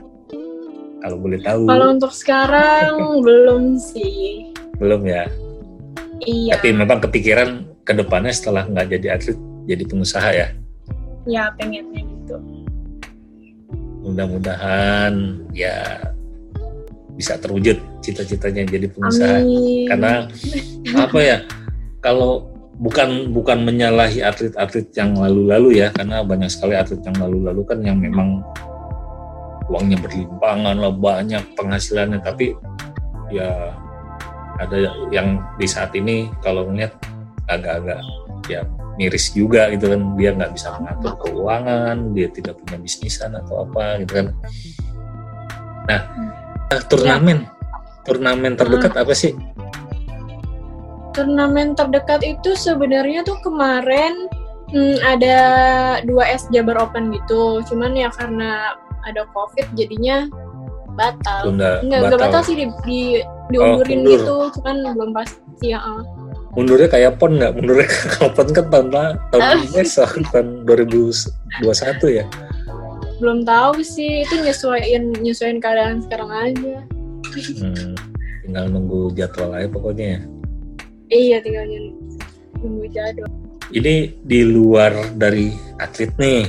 Kalau 1.04 1.20
boleh 1.22 1.38
tahu. 1.44 1.68
Kalau 1.70 1.88
untuk 1.94 2.16
sekarang 2.16 3.22
belum 3.22 3.78
sih. 3.78 4.50
Belum 4.82 5.06
ya. 5.06 5.28
Iya. 6.24 6.56
Tapi 6.56 6.68
memang 6.72 7.04
kepikiran 7.04 7.50
ke 7.84 7.92
depannya 7.92 8.32
setelah 8.32 8.64
nggak 8.66 8.88
jadi 8.96 9.08
atlet 9.20 9.38
jadi 9.66 9.84
pengusaha 9.84 10.30
ya. 10.32 10.48
Ya 11.26 11.44
pengennya 11.58 12.06
gitu. 12.06 12.38
Mudah-mudahan 14.06 15.42
ya 15.52 16.06
bisa 17.16 17.40
terwujud 17.42 17.80
cita-citanya 18.04 18.68
jadi 18.70 18.88
pengusaha. 18.92 19.42
Amin. 19.42 19.90
Karena 19.90 20.30
apa 20.96 21.20
ya? 21.20 21.38
Kalau 22.06 22.54
bukan 22.78 23.34
bukan 23.34 23.66
menyalahi 23.66 24.22
atlet-atlet 24.22 24.92
yang 24.94 25.16
lalu-lalu 25.18 25.82
ya, 25.82 25.90
karena 25.96 26.22
banyak 26.22 26.52
sekali 26.52 26.76
atlet 26.78 27.02
yang 27.02 27.18
lalu-lalu 27.18 27.62
kan 27.66 27.80
yang 27.82 27.98
memang 27.98 28.44
uangnya 29.72 29.98
berlimpangan 29.98 30.78
lah 30.78 30.94
banyak 30.94 31.42
penghasilannya, 31.58 32.22
tapi 32.22 32.54
ya 33.34 33.74
ada 34.60 34.78
yang 35.12 35.44
di 35.60 35.68
saat 35.68 35.92
ini 35.96 36.32
kalau 36.40 36.68
ngeliat 36.72 36.96
agak-agak 37.52 38.00
ya 38.48 38.64
miris 38.96 39.36
juga 39.36 39.68
gitu 39.74 39.92
kan. 39.92 40.02
Dia 40.16 40.32
nggak 40.36 40.52
bisa 40.56 40.76
mengatur 40.80 41.14
keuangan 41.20 42.16
dia 42.16 42.28
tidak 42.32 42.56
punya 42.64 42.78
bisnisan 42.80 43.36
atau 43.36 43.68
apa 43.68 44.04
gitu 44.04 44.14
kan. 44.24 44.28
Nah 45.86 46.02
eh, 46.72 46.82
turnamen 46.88 47.46
turnamen 48.06 48.54
terdekat 48.56 48.94
apa 48.96 49.14
sih? 49.18 49.34
Turnamen 51.12 51.74
terdekat 51.74 52.22
itu 52.24 52.54
sebenarnya 52.60 53.24
tuh 53.24 53.40
kemarin 53.40 54.28
hmm, 54.72 54.98
ada 55.04 55.38
dua 56.04 56.24
S 56.32 56.48
Jabar 56.54 56.80
Open 56.80 57.12
gitu. 57.12 57.64
Cuman 57.68 57.98
ya 57.98 58.12
karena 58.14 58.78
ada 59.06 59.26
COVID 59.34 59.78
jadinya 59.78 60.26
batal. 60.96 61.42
tunda 61.44 61.70
Enggak, 61.80 62.00
enggak 62.02 62.20
batal 62.22 62.42
sih 62.42 62.56
di, 62.56 62.66
di 62.84 63.02
diundurin 63.48 64.00
mundur. 64.00 64.12
gitu, 64.18 64.36
cuman 64.56 64.76
belum 64.92 65.12
pasti 65.14 65.68
ya. 65.68 65.80
ah. 65.80 66.02
mundurnya 66.52 66.88
kayak 66.88 67.12
pon 67.16 67.36
nggak 67.36 67.52
mundurnya 67.54 67.84
kalau 68.14 68.30
pon 68.32 68.48
kan 68.50 68.66
tahun 68.70 68.88
la- 68.90 69.16
tahun 69.30 69.44
Ah. 69.44 69.60
besok 69.70 70.10
tahun 70.26 70.48
2021 70.64 71.28
ya 72.14 72.26
Belum 73.16 73.44
tahu 73.44 73.80
sih, 73.80 74.24
itu 74.24 74.36
nyesuaiin 74.38 75.16
nyesuaiin 75.18 75.58
keadaan 75.58 76.00
sekarang 76.02 76.28
aja. 76.28 76.84
hmm, 77.32 77.96
tinggal 78.42 78.66
nunggu 78.68 79.12
jadwal 79.14 79.52
aja 79.52 79.68
pokoknya 79.68 80.06
ya 80.06 80.20
Iya, 81.08 81.38
tinggal 81.40 81.64
nunggu 82.58 82.86
jadwal. 82.90 83.30
ini 83.70 83.96
di 84.20 84.42
luar 84.44 84.92
dari 85.12 85.48
atlet 85.76 86.12
nih 86.16 86.44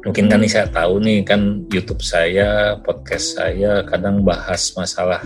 mungkin 0.00 0.32
kan 0.32 0.40
saya 0.48 0.66
tahu 0.72 0.96
nih 1.04 1.20
kan 1.28 1.64
YouTube 1.68 2.00
saya 2.00 2.76
podcast 2.80 3.36
saya 3.36 3.84
kadang 3.84 4.24
bahas 4.24 4.72
masalah 4.72 5.20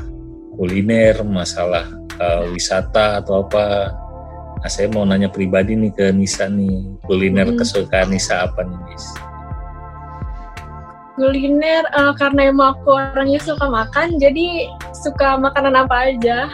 kuliner 0.59 1.23
masalah 1.23 1.87
eh, 2.19 2.43
wisata 2.51 3.23
atau 3.23 3.47
apa 3.47 3.95
nah 4.59 4.71
saya 4.71 4.91
mau 4.91 5.07
nanya 5.07 5.31
pribadi 5.31 5.79
nih 5.79 5.93
ke 5.95 6.07
Nisa 6.11 6.51
nih 6.51 6.99
kuliner 7.07 7.55
Hmm. 7.55 7.59
kesukaan 7.61 8.11
Nisa 8.11 8.49
apa 8.49 8.67
nih 8.67 8.79
Nis? 8.91 9.07
Kuliner 11.15 11.85
eh, 11.87 12.13
karena 12.19 12.51
emang 12.51 12.75
aku 12.75 12.99
orangnya 12.99 13.39
suka 13.39 13.71
makan, 13.71 14.19
jadi 14.19 14.67
suka 14.91 15.39
makanan 15.39 15.87
apa 15.87 16.11
aja. 16.11 16.51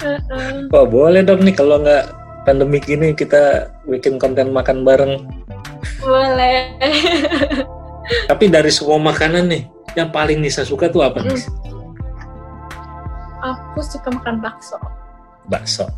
Wah 0.74 0.86
boleh 0.90 1.22
dong 1.22 1.46
nih 1.46 1.54
kalau 1.54 1.78
nggak 1.78 2.10
pandemi 2.42 2.82
gini 2.82 3.14
kita 3.14 3.70
bikin 3.86 4.18
konten 4.18 4.50
makan 4.50 4.82
bareng 4.82 5.22
Boleh. 6.00 6.76
tapi 8.30 8.50
dari 8.50 8.70
semua 8.74 8.98
makanan 8.98 9.46
nih 9.46 9.62
yang 9.94 10.10
paling 10.10 10.38
Nisa 10.38 10.62
suka 10.62 10.90
tuh 10.90 11.02
apa 11.02 11.22
nih? 11.22 11.40
Aku 13.40 13.80
suka 13.80 14.12
makan 14.12 14.38
bakso. 14.44 14.76
bakso. 15.48 15.88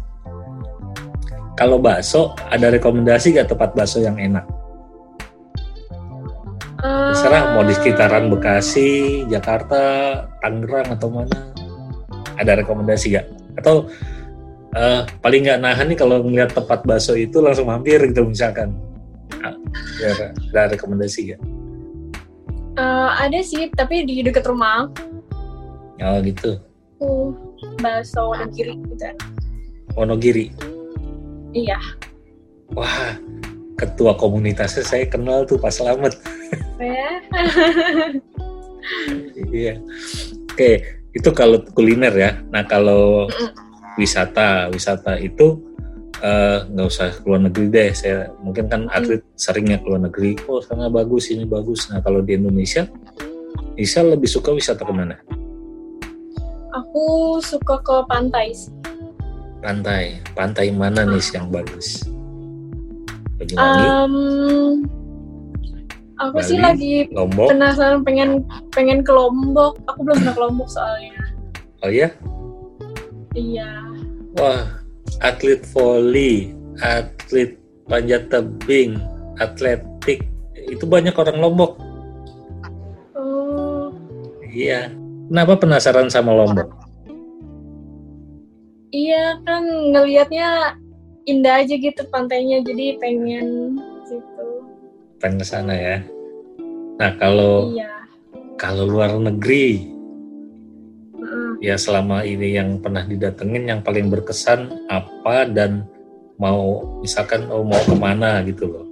Kalau 1.59 1.77
bakso, 1.77 2.33
ada 2.49 2.73
rekomendasi 2.73 3.37
gak 3.37 3.53
tempat 3.53 3.77
bakso 3.77 4.01
yang 4.01 4.17
enak? 4.17 4.47
Terserah 6.83 7.55
mau 7.55 7.63
di 7.63 7.75
sekitaran 7.79 8.27
Bekasi, 8.27 9.23
Jakarta, 9.31 10.19
Tangerang 10.43 10.99
atau 10.99 11.09
mana? 11.13 11.39
Ada 12.35 12.65
rekomendasi 12.65 13.07
gak? 13.15 13.27
Atau 13.61 13.87
eh, 14.75 15.07
paling 15.21 15.47
nggak 15.47 15.61
nahan 15.63 15.87
nih 15.93 15.99
kalau 16.01 16.25
ngeliat 16.25 16.51
tempat 16.57 16.83
bakso 16.83 17.15
itu 17.15 17.39
langsung 17.39 17.69
mampir 17.69 18.01
gitu 18.09 18.25
misalkan. 18.27 18.75
Ah, 19.41 19.57
Ada, 19.99 20.27
ada 20.53 20.77
rekomendasi 20.77 21.33
gak? 21.33 21.41
eh, 22.73 23.11
ada 23.21 23.39
sih, 23.41 23.69
tapi 23.73 24.05
di 24.05 24.21
dekat 24.21 24.45
rumah 24.45 24.89
Oh 26.01 26.19
gitu. 26.21 26.59
aku 26.99 27.35
bakso 27.79 28.31
Wonogiri 28.31 28.75
gitu. 28.91 29.09
Wonogiri. 29.95 30.47
Iya. 31.53 31.79
Wah, 32.73 33.15
ketua 33.77 34.17
komunitasnya 34.17 34.83
saya 34.83 35.05
kenal 35.07 35.45
tuh 35.45 35.59
Pak 35.59 35.73
Slamet. 35.73 36.15
Ya. 36.79 37.09
Iya. 39.53 39.79
Oke, 40.51 40.71
itu 41.15 41.31
kalau 41.31 41.63
kuliner 41.71 42.11
ya. 42.11 42.31
Nah 42.51 42.67
kalau 42.67 43.31
wisata, 43.95 44.67
wisata 44.75 45.17
itu 45.17 45.61
eh, 46.23 46.59
nggak 46.71 46.87
usah 46.87 47.11
keluar 47.21 47.43
negeri 47.43 47.67
deh. 47.69 47.91
Saya 47.93 48.31
mungkin 48.41 48.71
kan 48.71 48.87
atlet 48.89 49.27
seringnya 49.35 49.83
keluar 49.83 50.07
negeri. 50.07 50.39
Oh 50.47 50.63
sana 50.63 50.87
bagus, 50.89 51.29
ini 51.35 51.45
bagus. 51.45 51.91
Nah 51.91 51.99
kalau 52.01 52.23
di 52.23 52.39
Indonesia, 52.39 52.87
Nisa 53.75 54.01
lebih 54.07 54.31
suka 54.31 54.55
wisata 54.55 54.87
ke 54.87 54.93
mana? 54.95 55.19
Aku 56.73 57.37
suka 57.45 57.83
ke 57.85 57.97
pantai 58.09 58.55
sih. 58.57 58.73
Pantai. 59.61 60.19
Pantai 60.33 60.73
mana 60.73 61.05
nih 61.05 61.23
yang 61.37 61.53
bagus? 61.53 62.03
Banyuwangi, 63.39 63.87
Um, 63.87 64.15
aku 66.19 66.39
sih 66.43 66.59
Bali? 66.59 66.65
lagi 66.65 66.95
Lombok. 67.11 67.51
penasaran 67.51 68.01
pengen 68.07 68.47
pengen 68.71 69.03
ke 69.03 69.13
Lombok. 69.13 69.79
Aku 69.91 70.07
belum 70.07 70.23
pernah 70.23 70.35
ke 70.35 70.41
Lombok 70.41 70.69
soalnya. 70.71 71.15
Oh 71.83 71.91
ya? 71.91 72.09
Iya. 73.35 73.71
Wah, 74.39 74.82
atlet 75.23 75.63
volley, 75.71 76.51
atlet 76.83 77.55
panjat 77.87 78.27
tebing, 78.27 78.99
atletik, 79.39 80.27
itu 80.67 80.85
banyak 80.85 81.15
orang 81.15 81.39
Lombok. 81.39 81.79
Oh, 83.15 83.95
Iya. 84.51 84.91
Kenapa 85.33 85.57
penasaran 85.57 86.13
sama 86.13 86.35
Lombok? 86.37 86.69
iya 88.93 89.41
kan 89.49 89.65
ngelihatnya 89.65 90.77
indah 91.25 91.65
aja 91.65 91.81
gitu 91.81 92.05
pantainya, 92.13 92.61
jadi 92.61 93.01
pengen 93.01 93.81
situ. 94.05 94.47
Pengen 95.17 95.41
ke 95.41 95.47
sana 95.49 95.73
ya. 95.73 95.97
Nah, 97.01 97.17
kalau 97.17 97.73
Iya. 97.73 97.89
kalau 98.61 98.85
luar 98.85 99.17
negeri. 99.17 99.89
Ya 101.63 101.79
selama 101.79 102.27
ini 102.27 102.59
yang 102.59 102.83
pernah 102.83 103.07
didatengin 103.07 103.71
yang 103.71 103.81
paling 103.87 104.11
berkesan 104.11 104.91
apa 104.91 105.47
dan 105.47 105.87
mau 106.43 106.99
misalkan 106.99 107.47
oh 107.47 107.63
mau 107.63 107.79
ke 107.87 107.95
mana 107.95 108.43
gitu 108.43 108.67
loh. 108.67 108.87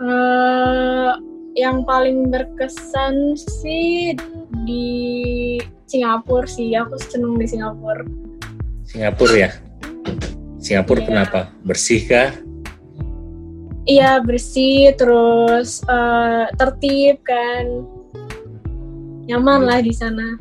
Eh, 0.00 1.12
yang 1.56 1.84
paling 1.88 2.28
berkesan 2.28 3.36
sih 3.36 4.12
di 4.68 4.88
Singapura 5.88 6.44
sih. 6.44 6.76
Aku 6.76 7.00
seneng 7.00 7.40
di 7.40 7.48
Singapura. 7.48 8.04
Singapura 8.84 9.48
ya? 9.48 9.50
Singapura 10.60 11.00
Iya. 11.00 11.08
kenapa? 11.08 11.40
Bersih 11.64 12.04
kah? 12.04 12.30
Iya 13.88 14.20
bersih, 14.22 14.92
terus 14.94 15.80
eh, 15.88 16.46
tertib 16.54 17.24
kan, 17.24 17.64
nyaman 19.30 19.60
lah 19.62 19.78
di 19.78 19.94
sana. 19.94 20.34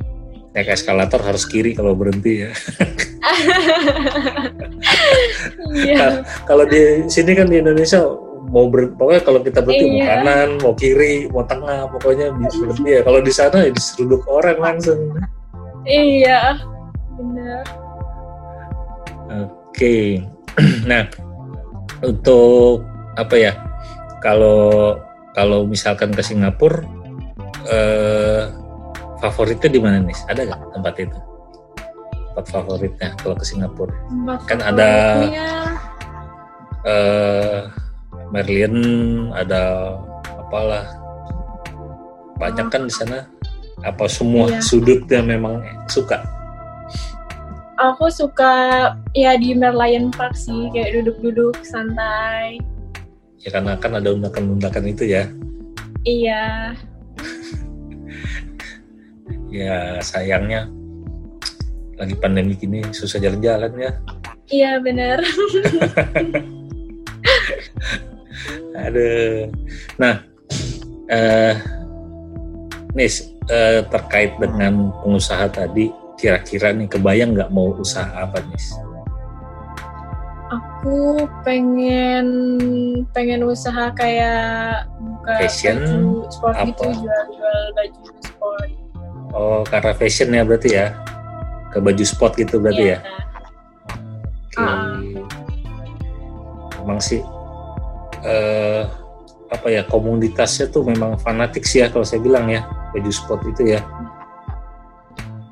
Naik 0.49 0.73
eskalator 0.73 1.21
harus 1.21 1.45
kiri 1.45 1.78
kalau 1.78 1.93
berhenti 1.93 2.41
ya. 2.41 2.52
Iya, 5.69 6.25
Kalau 6.49 6.65
di 6.65 7.06
sini 7.06 7.38
kan 7.38 7.45
di 7.45 7.62
Indonesia 7.62 8.02
mau 8.49 8.65
ber, 8.65 8.89
pokoknya 8.97 9.21
kalau 9.21 9.39
kita 9.45 9.62
berhenti 9.62 9.86
mau 9.86 9.97
Iya. 10.02 10.08
kanan, 10.10 10.49
mau 10.65 10.73
kiri, 10.73 11.30
mau 11.30 11.45
tengah, 11.45 11.86
pokoknya 11.93 12.34
bisa 12.34 12.56
berhenti 12.65 12.89
ya. 12.97 13.02
Kalau 13.06 13.19
di 13.21 13.30
sana 13.30 13.58
ya 13.62 13.71
diseruduk 13.71 14.25
orang 14.25 14.58
langsung. 14.58 14.99
iya, 15.86 16.58
benar. 17.15 17.63
Oke. 19.45 20.25
Nah, 20.89 21.08
untuk 22.04 22.84
apa 23.15 23.36
ya? 23.38 23.54
Kalau 24.19 24.97
kalau 25.32 25.63
misalkan 25.63 26.12
ke 26.12 26.19
Singapura 26.19 26.84
eh 27.71 28.43
favoritnya 29.19 29.69
di 29.69 29.79
mana 29.79 29.97
nih? 30.01 30.17
Ada 30.27 30.41
nggak 30.47 30.60
tempat 30.73 30.93
itu? 30.99 31.17
Tempat 32.32 32.45
favoritnya 32.49 33.08
kalau 33.19 33.36
ke 33.36 33.45
Singapura? 33.45 33.93
Tempat 34.08 34.39
Kan 34.47 34.60
ada- 34.63 35.19
favoritnya, 35.19 35.49
eh 36.88 37.60
Merlion, 38.29 38.75
ada 39.34 39.95
apalah 40.38 40.86
banyak 42.38 42.67
kan 42.69 42.86
di 42.86 42.93
sana. 42.93 43.25
Apa 43.79 44.05
semua 44.12 44.51
Iya. 44.51 44.60
sudutnya 44.60 45.19
memang 45.23 45.63
suka? 45.88 46.19
Aku 47.79 48.12
suka 48.12 48.51
ya 49.15 49.39
di 49.39 49.55
Merlion 49.55 50.12
Park 50.12 50.36
sih, 50.36 50.67
kayak 50.75 50.99
duduk-duduk 50.99 51.63
santai. 51.63 52.60
Ya 53.39 53.55
karena 53.55 53.79
kan 53.79 53.95
ada 53.95 54.12
undakan-undakan 54.12 54.84
itu 54.91 55.08
ya. 55.08 55.23
Iya, 56.03 56.75
Ya 59.49 59.97
sayangnya 60.05 60.69
lagi 61.99 62.15
pandemi 62.15 62.55
gini 62.55 62.79
susah 62.95 63.19
jalan-jalan 63.19 63.75
ya. 63.75 63.91
iya 64.47 64.71
benar. 64.79 65.19
Aduh. 68.88 69.51
Nah, 69.99 70.23
eh, 71.12 71.53
Nis 72.95 73.29
eh, 73.51 73.83
terkait 73.91 74.39
dengan 74.39 74.95
pengusaha 75.03 75.51
tadi, 75.51 75.91
kira-kira 76.15 76.71
nih 76.73 76.88
kebayang 76.88 77.35
nggak 77.35 77.51
mau 77.51 77.75
usaha 77.75 78.09
apa 78.15 78.39
Nis? 78.47 78.65
Aku 80.49 81.29
pengen 81.45 82.25
pengen 83.13 83.45
usaha 83.45 83.93
kayak 83.93 84.89
buka 84.97 85.45
Fashion, 85.45 85.77
baju 85.77 86.25
sport 86.33 86.55
apa? 86.57 86.65
gitu, 86.73 86.88
jual-jual 87.05 87.62
baju 87.77 88.01
sport. 88.25 88.78
Oh 89.39 89.63
karena 89.63 89.95
fashion 89.95 90.36
ya 90.36 90.43
berarti 90.43 90.75
ya? 90.75 90.91
Ke 91.71 91.80
baju 91.80 92.04
sport 92.04 92.36
gitu 92.36 92.60
berarti 92.60 92.91
Iya. 92.91 92.99
ya? 92.99 92.99
Oke. 94.60 95.23
Emang 96.84 96.99
sih 96.99 97.23
eh 98.28 98.84
apa 99.47 99.67
ya 99.71 99.88
komunitasnya 99.88 100.67
tuh 100.67 100.84
memang 100.84 101.15
fanatik 101.15 101.63
sih 101.63 101.80
ya 101.80 101.88
kalau 101.88 102.04
saya 102.04 102.19
bilang 102.19 102.52
ya 102.52 102.67
baju 102.91 103.12
sport 103.15 103.47
itu 103.47 103.80
ya. 103.80 103.82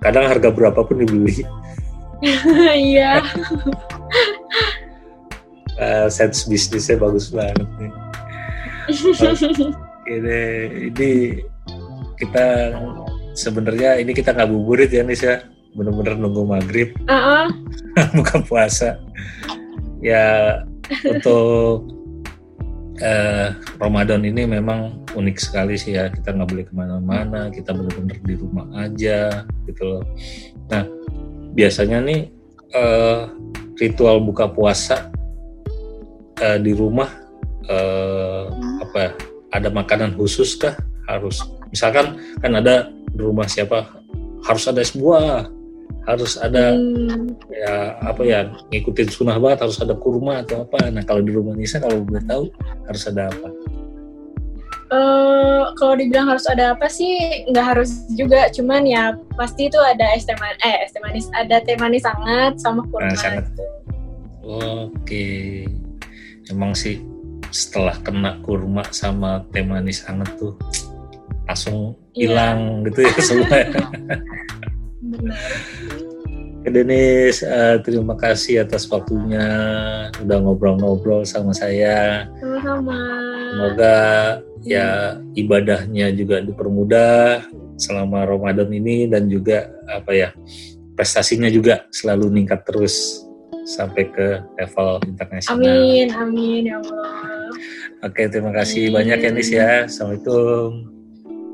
Kadang 0.03 0.27
harga 0.27 0.51
berapapun 0.51 0.99
dibeli. 0.99 1.47
Iya. 2.91 3.23
Eh, 5.77 6.09
sense 6.09 6.49
bisnisnya 6.49 6.97
bagus 6.97 7.29
banget 7.29 7.69
nih. 7.77 7.93
Ini, 10.09 10.41
ini 10.89 11.09
kita 12.17 12.73
sebenarnya 13.37 14.01
ini 14.01 14.17
kita 14.17 14.33
ngabuburit 14.33 14.89
ya 14.89 15.05
Nis 15.05 15.21
ya. 15.21 15.45
Bener-bener 15.77 16.17
nunggu 16.17 16.41
maghrib 16.41 16.97
ah. 17.11 17.45
buka 18.17 18.41
puasa. 18.41 18.97
Ya 20.01 20.57
untuk 21.05 21.85
eh, 22.97 23.53
Ramadan 23.77 24.25
ini 24.25 24.49
memang 24.49 25.05
unik 25.13 25.37
sekali 25.37 25.77
sih 25.77 25.93
ya. 25.93 26.09
Kita 26.09 26.33
nggak 26.33 26.49
boleh 26.49 26.65
ke 26.65 26.73
mana-mana. 26.73 27.53
Kita 27.53 27.77
bener-bener 27.77 28.17
di 28.25 28.33
rumah 28.33 28.65
aja 28.73 29.45
gitu 29.69 29.83
loh. 29.85 30.03
Nah 30.73 30.89
biasanya 31.53 32.01
nih 32.01 32.33
eh, 32.73 33.21
ritual 33.77 34.17
buka 34.25 34.49
puasa 34.49 35.13
eh, 36.41 36.57
di 36.57 36.73
rumah 36.73 37.09
eh, 37.69 38.45
apa 38.81 38.97
ya, 38.97 39.11
ada 39.53 39.69
makanan 39.69 40.17
khusus 40.17 40.57
kah 40.57 40.73
harus 41.07 41.39
misalkan 41.71 42.19
kan 42.43 42.51
ada 42.57 42.96
rumah 43.19 43.45
siapa 43.45 43.89
harus 44.41 44.63
ada 44.65 44.79
es 44.79 44.93
buah 44.93 45.49
harus 46.03 46.37
ada 46.37 46.71
Hmm. 46.71 47.35
ya 47.47 47.75
apa 47.99 48.21
ya 48.23 48.39
ngikutin 48.69 49.07
sunnah 49.07 49.35
banget 49.35 49.67
harus 49.67 49.75
ada 49.77 49.91
kurma 49.93 50.39
atau 50.39 50.63
apa 50.63 50.87
nah 50.87 51.01
kalau 51.01 51.19
di 51.19 51.31
rumah 51.31 51.51
Nisa 51.51 51.77
kalau 51.77 51.99
boleh 51.99 52.23
tahu 52.23 52.47
harus 52.85 53.03
ada 53.05 53.27
apa 53.27 53.49
Eh, 54.87 55.63
kalau 55.75 55.99
dibilang 55.99 56.31
harus 56.31 56.47
ada 56.47 56.71
apa 56.71 56.87
sih 56.87 57.11
nggak 57.43 57.75
harus 57.75 57.91
juga 58.15 58.47
cuman 58.47 58.87
ya 58.87 59.03
pasti 59.35 59.67
itu 59.67 59.75
ada 59.75 60.15
es 60.15 60.23
teh 60.23 60.31
manis 60.39 60.63
eh 60.63 60.75
es 60.79 60.95
teh 60.95 61.03
manis 61.03 61.27
ada 61.35 61.59
teh 61.59 61.75
manis 61.75 62.07
hangat 62.07 62.55
sama 62.55 62.87
kurma 62.87 63.11
Nah, 63.11 63.19
sangat. 63.19 63.43
gitu. 63.51 63.63
oke 64.47 65.27
emang 66.47 66.71
sih 66.71 67.03
setelah 67.51 67.99
kena 67.99 68.39
kurma 68.39 68.87
sama 68.87 69.43
teh 69.51 69.59
manis 69.59 70.07
hangat 70.07 70.31
tuh 70.39 70.55
langsung 71.47 71.95
Iya. 72.11 72.27
hilang 72.27 72.59
gitu 72.85 72.99
ya 73.01 73.13
semua 73.19 73.47
benar 75.01 75.39
Denis, 76.67 77.47
eh, 77.47 77.79
terima 77.79 78.11
kasih 78.19 78.67
atas 78.67 78.91
waktunya 78.91 79.47
udah 80.19 80.37
ngobrol-ngobrol 80.43 81.23
sama 81.23 81.55
saya. 81.55 82.27
sama-sama 82.43 82.99
Semoga 83.47 83.97
ya 84.67 84.87
ibadahnya 85.31 86.11
juga 86.11 86.43
dipermudah 86.43 87.47
selama 87.79 88.27
Ramadan 88.27 88.67
ini 88.67 89.07
dan 89.07 89.31
juga 89.31 89.71
apa 89.87 90.11
ya 90.11 90.29
prestasinya 90.91 91.47
juga 91.47 91.87
selalu 91.87 92.35
meningkat 92.35 92.67
terus 92.67 93.23
sampai 93.63 94.11
ke 94.11 94.27
level 94.59 94.99
internasional. 95.07 95.55
amin 95.55 96.07
amin 96.11 96.61
ya 96.67 96.75
Allah 96.83 97.15
Oke, 98.03 98.27
terima 98.27 98.51
kasih 98.53 98.91
Amin. 98.91 98.95
banyak 99.07 99.19
ya 99.23 99.29
Nis 99.33 99.49
ya. 99.49 99.71
Assalamualaikum. 99.89 100.96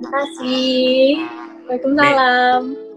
Kasih. 0.08 1.24
Waalaikumsalam 1.68 2.93